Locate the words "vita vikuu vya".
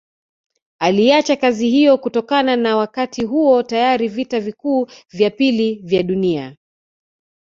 4.07-5.29